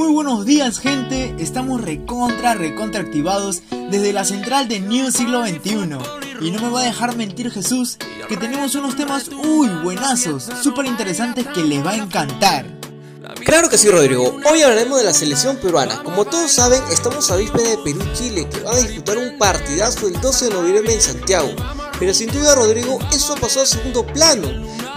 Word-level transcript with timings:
Muy 0.00 0.12
buenos 0.12 0.46
días 0.46 0.78
gente, 0.78 1.34
estamos 1.38 1.78
recontra, 1.78 2.54
recontra 2.54 3.02
activados 3.02 3.60
desde 3.90 4.14
la 4.14 4.24
central 4.24 4.66
de 4.66 4.80
New 4.80 5.10
Siglo 5.10 5.46
XXI. 5.46 5.98
Y 6.40 6.50
no 6.50 6.62
me 6.62 6.70
va 6.70 6.80
a 6.80 6.84
dejar 6.84 7.16
mentir 7.16 7.50
Jesús, 7.50 7.98
que 8.26 8.38
tenemos 8.38 8.74
unos 8.74 8.96
temas 8.96 9.28
uy 9.28 9.68
buenazos, 9.84 10.48
súper 10.62 10.86
interesantes 10.86 11.46
que 11.48 11.62
les 11.64 11.84
va 11.84 11.90
a 11.90 11.96
encantar. 11.96 12.64
Claro 13.44 13.68
que 13.68 13.76
sí, 13.76 13.90
Rodrigo. 13.90 14.40
Hoy 14.50 14.62
hablaremos 14.62 14.96
de 14.96 15.04
la 15.04 15.12
selección 15.12 15.58
peruana. 15.58 16.02
Como 16.02 16.24
todos 16.24 16.50
saben, 16.50 16.82
estamos 16.90 17.30
a 17.30 17.36
víspera 17.36 17.68
de 17.68 17.78
Perú-Chile, 17.78 18.48
que 18.48 18.60
va 18.60 18.72
a 18.72 18.80
disputar 18.80 19.18
un 19.18 19.36
partidazo 19.36 20.08
el 20.08 20.18
12 20.18 20.46
de 20.46 20.50
noviembre 20.54 20.94
en 20.94 21.00
Santiago. 21.02 21.50
Pero 22.00 22.14
sin 22.14 22.32
duda, 22.32 22.54
Rodrigo, 22.54 22.98
eso 23.12 23.34
pasó 23.36 23.60
a 23.60 23.66
segundo 23.66 24.06
plano. 24.06 24.48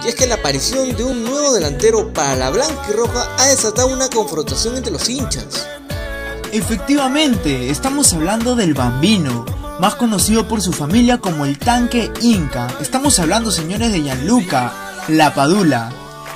Y 0.02 0.08
es 0.08 0.14
que 0.14 0.26
la 0.26 0.36
aparición 0.36 0.96
de 0.96 1.04
un 1.04 1.22
nuevo 1.22 1.52
delantero 1.52 2.12
para 2.14 2.34
la 2.34 2.48
blanca 2.48 2.86
y 2.88 2.92
roja 2.92 3.28
ha 3.38 3.46
desatado 3.46 3.88
una 3.88 4.08
confrontación 4.08 4.76
entre 4.78 4.90
los 4.90 5.08
hinchas. 5.10 5.66
Efectivamente, 6.50 7.68
estamos 7.68 8.12
hablando 8.14 8.56
del 8.56 8.72
Bambino, 8.72 9.44
más 9.80 9.96
conocido 9.96 10.48
por 10.48 10.62
su 10.62 10.72
familia 10.72 11.18
como 11.18 11.44
el 11.44 11.58
tanque 11.58 12.10
Inca. 12.22 12.68
Estamos 12.80 13.18
hablando, 13.18 13.50
señores, 13.50 13.92
de 13.92 14.00
Gianluca, 14.00 14.72
la 15.08 15.34
Padula. 15.34 15.92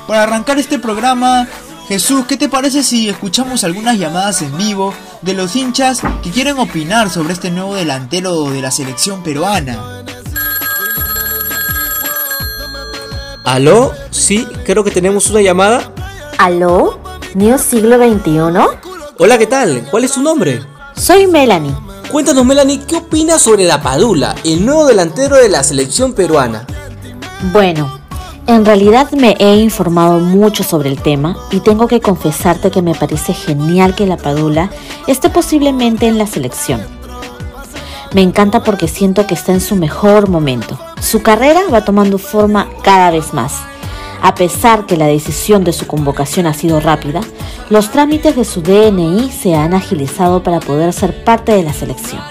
Para 0.06 0.24
arrancar 0.24 0.58
este 0.58 0.78
programa, 0.78 1.48
Jesús, 1.88 2.26
¿qué 2.26 2.36
te 2.36 2.50
parece 2.50 2.82
si 2.82 3.08
escuchamos 3.08 3.64
algunas 3.64 3.98
llamadas 3.98 4.42
en 4.42 4.54
vivo 4.58 4.92
de 5.22 5.32
los 5.32 5.56
hinchas 5.56 6.00
que 6.22 6.30
quieren 6.30 6.58
opinar 6.58 7.08
sobre 7.08 7.32
este 7.32 7.50
nuevo 7.50 7.74
delantero 7.74 8.50
de 8.50 8.60
la 8.60 8.70
selección 8.70 9.22
peruana? 9.22 9.97
¿Aló? 13.48 13.92
Sí, 14.10 14.46
creo 14.66 14.84
que 14.84 14.90
tenemos 14.90 15.30
una 15.30 15.40
llamada. 15.40 15.90
¿Aló? 16.36 16.98
¿New 17.34 17.58
Siglo 17.58 17.96
XXI? 17.96 18.40
Hola, 19.16 19.38
¿qué 19.38 19.46
tal? 19.46 19.88
¿Cuál 19.90 20.04
es 20.04 20.10
su 20.10 20.20
nombre? 20.20 20.60
Soy 20.94 21.26
Melanie. 21.26 21.74
Cuéntanos, 22.12 22.44
Melanie, 22.44 22.84
¿qué 22.86 22.96
opinas 22.96 23.40
sobre 23.40 23.64
la 23.64 23.80
Padula, 23.80 24.34
el 24.44 24.66
nuevo 24.66 24.84
delantero 24.84 25.36
de 25.36 25.48
la 25.48 25.62
selección 25.62 26.12
peruana? 26.12 26.66
Bueno, 27.50 27.98
en 28.46 28.66
realidad 28.66 29.10
me 29.12 29.34
he 29.38 29.56
informado 29.56 30.20
mucho 30.20 30.62
sobre 30.62 30.90
el 30.90 31.00
tema 31.00 31.34
y 31.50 31.60
tengo 31.60 31.88
que 31.88 32.02
confesarte 32.02 32.70
que 32.70 32.82
me 32.82 32.94
parece 32.94 33.32
genial 33.32 33.94
que 33.94 34.04
la 34.04 34.18
Padula 34.18 34.70
esté 35.06 35.30
posiblemente 35.30 36.06
en 36.06 36.18
la 36.18 36.26
selección. 36.26 36.97
Me 38.14 38.22
encanta 38.22 38.64
porque 38.64 38.88
siento 38.88 39.26
que 39.26 39.34
está 39.34 39.52
en 39.52 39.60
su 39.60 39.76
mejor 39.76 40.30
momento. 40.30 40.78
Su 41.00 41.22
carrera 41.22 41.60
va 41.72 41.84
tomando 41.84 42.16
forma 42.18 42.68
cada 42.82 43.10
vez 43.10 43.34
más. 43.34 43.52
A 44.22 44.34
pesar 44.34 44.86
que 44.86 44.96
la 44.96 45.06
decisión 45.06 45.62
de 45.62 45.74
su 45.74 45.86
convocación 45.86 46.46
ha 46.46 46.54
sido 46.54 46.80
rápida, 46.80 47.20
los 47.68 47.90
trámites 47.90 48.34
de 48.34 48.44
su 48.44 48.62
DNI 48.62 49.30
se 49.30 49.54
han 49.54 49.74
agilizado 49.74 50.42
para 50.42 50.58
poder 50.58 50.92
ser 50.94 51.22
parte 51.22 51.52
de 51.52 51.62
la 51.62 51.74
selección. 51.74 52.22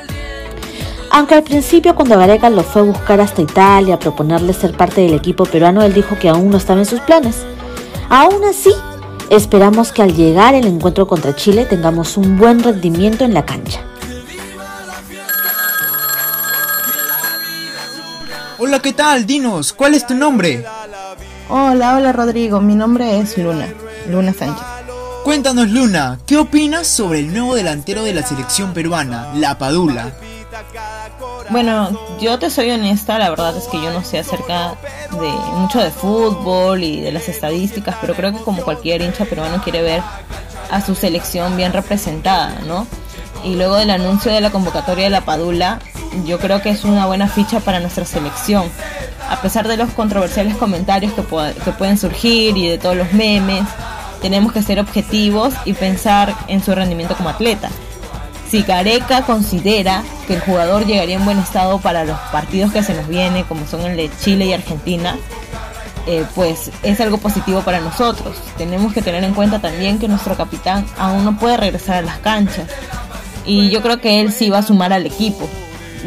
Aunque 1.12 1.36
al 1.36 1.44
principio 1.44 1.96
cuando 1.96 2.18
Gareca 2.18 2.50
lo 2.50 2.64
fue 2.64 2.82
a 2.82 2.86
buscar 2.86 3.22
hasta 3.22 3.42
Italia 3.44 3.96
a 3.96 4.00
proponerle 4.00 4.54
ser 4.54 4.76
parte 4.76 5.02
del 5.02 5.14
equipo 5.14 5.46
peruano, 5.46 5.84
él 5.84 5.94
dijo 5.94 6.18
que 6.20 6.28
aún 6.28 6.50
no 6.50 6.58
estaba 6.58 6.80
en 6.80 6.86
sus 6.86 7.00
planes. 7.02 7.46
Aún 8.10 8.44
así, 8.44 8.74
esperamos 9.30 9.92
que 9.92 10.02
al 10.02 10.16
llegar 10.16 10.56
el 10.56 10.66
encuentro 10.66 11.08
contra 11.08 11.36
Chile 11.36 11.66
tengamos 11.66 12.18
un 12.18 12.38
buen 12.38 12.64
rendimiento 12.64 13.24
en 13.24 13.34
la 13.34 13.46
cancha. 13.46 13.80
Hola, 18.60 18.80
¿qué 18.80 18.92
tal? 18.92 19.28
Dinos, 19.28 19.72
¿cuál 19.72 19.94
es 19.94 20.08
tu 20.08 20.16
nombre? 20.16 20.66
Hola, 21.48 21.96
hola 21.96 22.12
Rodrigo, 22.12 22.60
mi 22.60 22.74
nombre 22.74 23.20
es 23.20 23.38
Luna, 23.38 23.68
Luna 24.10 24.34
Sánchez. 24.34 24.66
Cuéntanos, 25.24 25.70
Luna, 25.70 26.18
¿qué 26.26 26.38
opinas 26.38 26.88
sobre 26.88 27.20
el 27.20 27.32
nuevo 27.32 27.54
delantero 27.54 28.04
de 28.04 28.16
la 28.16 28.26
selección 28.26 28.74
peruana, 28.74 29.32
La 29.36 29.60
Padula? 29.60 30.12
Bueno, 31.52 32.18
yo 32.20 32.40
te 32.40 32.50
soy 32.50 32.72
honesta, 32.72 33.20
la 33.20 33.30
verdad 33.30 33.56
es 33.56 33.66
que 33.66 33.80
yo 33.80 33.94
no 33.94 34.04
sé 34.04 34.18
acerca 34.18 34.74
de 35.12 35.30
mucho 35.54 35.80
de 35.80 35.92
fútbol 35.92 36.84
y 36.84 37.00
de 37.00 37.12
las 37.12 37.30
estadísticas, 37.30 37.96
pero 38.02 38.16
creo 38.16 38.34
que 38.34 38.40
como 38.40 38.64
cualquier 38.64 39.04
hincha 39.04 39.26
peruano 39.26 39.62
quiere 39.62 39.84
ver 39.84 40.02
a 40.72 40.82
su 40.82 40.96
selección 40.96 41.56
bien 41.56 41.74
representada, 41.74 42.60
¿no? 42.66 42.88
Y 43.44 43.56
luego 43.56 43.76
del 43.76 43.92
anuncio 43.92 44.32
de 44.32 44.42
la 44.42 44.50
convocatoria 44.50 45.04
de 45.04 45.10
la 45.12 45.22
Padula, 45.22 45.80
yo 46.26 46.40
creo 46.40 46.62
que 46.62 46.70
es 46.70 46.84
una 46.84 47.06
buena 47.06 47.28
ficha 47.28 47.60
para 47.60 47.80
nuestra 47.80 48.06
selección. 48.06 48.70
A 49.30 49.42
pesar 49.42 49.68
de 49.68 49.78
los 49.78 49.90
controversiales 49.92 50.56
comentarios 50.56 51.14
que, 51.14 51.22
pueden 51.22 51.98
surgir 51.98 52.58
y 52.58 52.68
de 52.68 52.78
todos 52.78 52.96
los 52.96 53.14
memes, 53.14 53.64
tenemos 54.22 54.54
que 54.54 54.64
ser 54.64 54.80
objetivos 54.80 55.54
y 55.66 55.74
pensar 55.74 56.34
en 56.48 56.64
su 56.64 56.74
rendimiento 56.74 57.16
como 57.16 57.30
atleta. 57.30 57.70
Si 58.50 58.64
Careca 58.64 59.24
considera 59.24 60.04
que 60.26 60.36
el 60.36 60.40
jugador 60.40 60.86
llegaría 60.86 61.18
en 61.18 61.26
buen 61.26 61.40
estado 61.40 61.80
para 61.80 62.06
los 62.06 62.18
partidos 62.32 62.72
que 62.72 62.82
se 62.82 62.94
nos 62.94 63.08
viene, 63.08 63.44
como 63.44 63.68
son 63.68 63.82
el 63.82 63.98
de 63.98 64.10
Chile 64.24 64.46
y 64.46 64.54
Argentina, 64.54 65.18
eh, 66.10 66.26
pues 66.36 66.72
es 66.84 67.02
algo 67.02 67.18
positivo 67.18 67.62
para 67.62 67.82
nosotros. 67.82 68.38
Tenemos 68.58 68.94
que 68.94 69.02
tener 69.02 69.26
en 69.26 69.34
cuenta 69.34 69.60
también 69.60 70.00
que 70.00 70.08
nuestro 70.08 70.38
capitán 70.38 70.86
aún 70.98 71.26
no 71.26 71.38
puede 71.38 71.58
regresar 71.58 71.98
a 71.98 72.02
las 72.02 72.20
canchas. 72.20 72.70
Y 73.46 73.70
yo 73.70 73.82
creo 73.82 74.00
que 74.00 74.22
él 74.22 74.32
sí 74.32 74.50
va 74.50 74.60
a 74.60 74.64
sumar 74.64 74.94
al 74.94 75.06
equipo. 75.06 75.50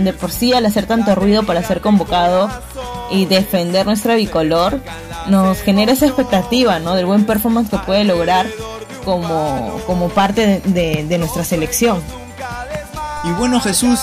De 0.00 0.12
por 0.12 0.32
sí, 0.32 0.52
al 0.52 0.66
hacer 0.66 0.86
tanto 0.86 1.14
ruido 1.14 1.42
para 1.44 1.62
ser 1.62 1.80
convocado 1.80 2.50
y 3.10 3.26
defender 3.26 3.86
nuestra 3.86 4.14
bicolor, 4.14 4.80
nos 5.28 5.60
genera 5.60 5.92
esa 5.92 6.06
expectativa 6.06 6.78
¿no? 6.78 6.94
del 6.94 7.06
buen 7.06 7.26
performance 7.26 7.70
que 7.70 7.78
puede 7.78 8.04
lograr 8.04 8.46
como, 9.04 9.80
como 9.86 10.08
parte 10.08 10.62
de, 10.64 11.04
de 11.04 11.18
nuestra 11.18 11.44
selección. 11.44 12.00
Y 13.24 13.30
bueno 13.32 13.60
Jesús, 13.60 14.00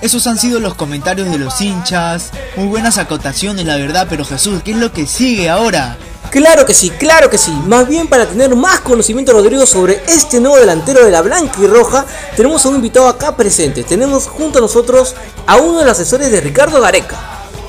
esos 0.00 0.26
han 0.26 0.38
sido 0.38 0.60
los 0.60 0.74
comentarios 0.74 1.30
de 1.30 1.38
los 1.38 1.60
hinchas, 1.60 2.30
muy 2.56 2.66
buenas 2.66 2.98
acotaciones 2.98 3.64
la 3.64 3.76
verdad, 3.76 4.06
pero 4.08 4.24
Jesús, 4.24 4.62
¿qué 4.62 4.72
es 4.72 4.76
lo 4.76 4.92
que 4.92 5.06
sigue 5.06 5.48
ahora? 5.48 5.96
Claro 6.30 6.66
que 6.66 6.74
sí, 6.74 6.90
claro 6.90 7.30
que 7.30 7.38
sí. 7.38 7.52
Más 7.66 7.88
bien 7.88 8.06
para 8.06 8.26
tener 8.26 8.54
más 8.54 8.80
conocimiento, 8.80 9.32
Rodrigo, 9.32 9.64
sobre 9.64 10.02
este 10.08 10.40
nuevo 10.40 10.58
delantero 10.58 11.04
de 11.04 11.10
la 11.10 11.22
blanca 11.22 11.58
y 11.62 11.66
roja, 11.66 12.04
tenemos 12.36 12.64
a 12.64 12.68
un 12.68 12.76
invitado 12.76 13.08
acá 13.08 13.34
presente. 13.34 13.82
Tenemos 13.82 14.26
junto 14.26 14.58
a 14.58 14.60
nosotros 14.60 15.14
a 15.46 15.56
uno 15.56 15.78
de 15.78 15.84
los 15.86 15.92
asesores 15.92 16.30
de 16.30 16.40
Ricardo 16.42 16.80
Gareca. 16.80 17.16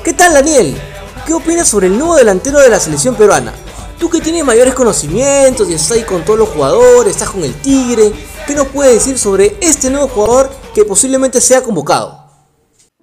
¿Qué 0.04 0.12
tal, 0.12 0.34
Daniel? 0.34 0.78
¿Qué 1.26 1.32
opinas 1.32 1.68
sobre 1.68 1.86
el 1.86 1.96
nuevo 1.96 2.16
delantero 2.16 2.60
de 2.60 2.68
la 2.68 2.78
selección 2.78 3.14
peruana? 3.14 3.54
Tú 3.98 4.10
que 4.10 4.20
tienes 4.20 4.44
mayores 4.44 4.74
conocimientos 4.74 5.68
y 5.68 5.74
estás 5.74 5.92
ahí 5.92 6.02
con 6.04 6.24
todos 6.24 6.38
los 6.38 6.48
jugadores, 6.50 7.12
estás 7.12 7.30
con 7.30 7.44
el 7.44 7.54
Tigre, 7.54 8.12
¿qué 8.46 8.54
nos 8.54 8.68
puedes 8.68 8.94
decir 8.94 9.18
sobre 9.18 9.56
este 9.60 9.90
nuevo 9.90 10.08
jugador 10.08 10.50
que 10.74 10.84
posiblemente 10.84 11.40
sea 11.40 11.62
convocado? 11.62 12.19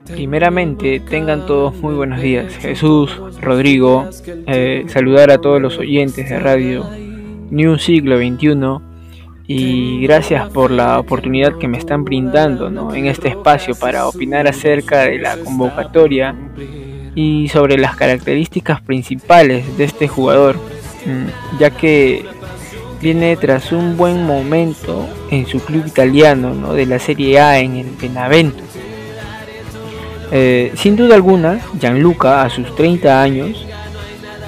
Primeramente, 0.08 1.00
tengan 1.00 1.46
todos 1.46 1.76
muy 1.76 1.94
buenos 1.94 2.22
días. 2.22 2.56
Jesús, 2.56 3.16
Rodrigo, 3.42 4.10
eh, 4.26 4.86
saludar 4.88 5.32
a 5.32 5.40
todos 5.40 5.62
los 5.62 5.78
oyentes 5.78 6.30
de 6.30 6.40
radio 6.40 6.86
New 7.50 7.78
Siglo 7.78 8.18
XXI 8.18 8.88
y 9.48 10.02
gracias 10.02 10.50
por 10.50 10.72
la 10.72 11.00
oportunidad 11.00 11.58
que 11.58 11.68
me 11.68 11.78
están 11.78 12.04
brindando 12.04 12.70
¿no? 12.70 12.94
en 12.94 13.06
este 13.06 13.30
espacio 13.30 13.76
para 13.76 14.08
opinar 14.08 14.48
acerca 14.48 15.04
de 15.04 15.20
la 15.20 15.38
convocatoria 15.38 16.36
y 17.16 17.48
sobre 17.48 17.78
las 17.78 17.96
características 17.96 18.82
principales 18.82 19.78
de 19.78 19.86
este 19.86 20.08
jugador, 20.08 20.58
mm, 21.06 21.60
ya 21.60 21.72
que 21.72 22.26
viene 23.02 23.38
tras 23.38 23.72
un 23.72 23.96
buen 23.96 24.26
momento 24.26 25.08
en 25.32 25.46
su 25.46 25.60
club 25.60 25.86
italiano 25.88 26.54
¿no? 26.54 26.74
de 26.74 26.86
la 26.86 27.00
Serie 27.00 27.40
A 27.40 27.60
en 27.60 27.78
el 27.78 27.88
Benavento. 28.02 28.64
Eh, 30.32 30.74
sin 30.76 30.96
duda 30.96 31.16
alguna, 31.16 31.60
Gianluca 31.80 32.44
a 32.44 32.50
sus 32.50 32.76
30 32.76 33.22
años 33.22 33.66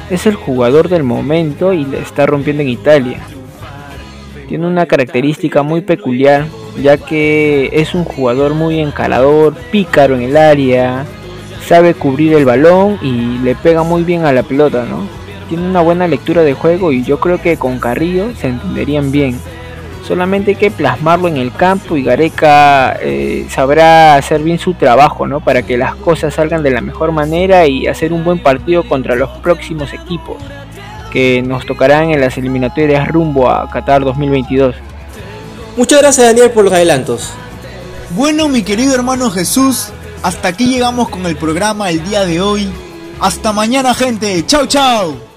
es 0.09 0.25
el 0.25 0.35
jugador 0.35 0.89
del 0.89 1.03
momento 1.03 1.71
y 1.71 1.85
le 1.85 1.99
está 1.99 2.25
rompiendo 2.25 2.63
en 2.63 2.69
Italia. 2.69 3.19
Tiene 4.47 4.65
una 4.65 4.87
característica 4.87 5.61
muy 5.61 5.81
peculiar, 5.81 6.47
ya 6.81 6.97
que 6.97 7.69
es 7.71 7.93
un 7.93 8.03
jugador 8.03 8.55
muy 8.55 8.79
encalador, 8.79 9.55
pícaro 9.71 10.15
en 10.15 10.23
el 10.23 10.37
área, 10.37 11.05
sabe 11.67 11.93
cubrir 11.93 12.33
el 12.33 12.45
balón 12.45 12.97
y 13.01 13.37
le 13.43 13.53
pega 13.53 13.83
muy 13.83 14.03
bien 14.03 14.25
a 14.25 14.33
la 14.33 14.41
pelota, 14.43 14.85
¿no? 14.85 15.07
Tiene 15.49 15.67
una 15.69 15.81
buena 15.81 16.07
lectura 16.07 16.41
de 16.41 16.53
juego 16.53 16.91
y 16.91 17.03
yo 17.03 17.19
creo 17.19 17.39
que 17.41 17.57
con 17.57 17.79
Carrillo 17.79 18.33
se 18.35 18.47
entenderían 18.47 19.11
bien. 19.11 19.39
Solamente 20.09 20.49
hay 20.51 20.57
que 20.57 20.71
plasmarlo 20.71 21.27
en 21.27 21.37
el 21.37 21.53
campo 21.53 21.95
y 21.95 22.01
Gareca 22.01 22.97
eh, 22.99 23.45
sabrá 23.47 24.15
hacer 24.15 24.41
bien 24.41 24.57
su 24.57 24.73
trabajo, 24.73 25.27
¿no? 25.27 25.39
Para 25.39 25.61
que 25.61 25.77
las 25.77 25.93
cosas 25.93 26.33
salgan 26.33 26.63
de 26.63 26.71
la 26.71 26.81
mejor 26.81 27.11
manera 27.11 27.67
y 27.67 27.85
hacer 27.85 28.11
un 28.11 28.23
buen 28.23 28.39
partido 28.41 28.81
contra 28.81 29.13
los 29.13 29.29
próximos 29.37 29.93
equipos 29.93 30.37
que 31.11 31.43
nos 31.43 31.63
tocarán 31.67 32.09
en 32.09 32.21
las 32.21 32.39
eliminatorias 32.39 33.07
rumbo 33.07 33.51
a 33.51 33.69
Qatar 33.69 34.03
2022. 34.03 34.73
Muchas 35.77 36.01
gracias 36.01 36.25
Daniel 36.25 36.49
por 36.49 36.63
los 36.63 36.73
adelantos. 36.73 37.29
Bueno, 38.15 38.49
mi 38.49 38.63
querido 38.63 38.95
hermano 38.95 39.29
Jesús, 39.29 39.89
hasta 40.23 40.47
aquí 40.47 40.65
llegamos 40.65 41.09
con 41.09 41.23
el 41.27 41.35
programa 41.35 41.91
el 41.91 42.03
día 42.03 42.25
de 42.25 42.41
hoy. 42.41 42.67
Hasta 43.19 43.53
mañana, 43.53 43.93
gente. 43.93 44.43
Chao, 44.47 44.65
chao. 44.65 45.28